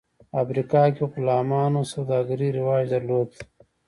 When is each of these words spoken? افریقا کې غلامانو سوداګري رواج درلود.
افریقا 0.41 0.83
کې 0.95 1.03
غلامانو 1.13 1.81
سوداګري 1.93 2.49
رواج 2.57 2.83
درلود. 2.93 3.29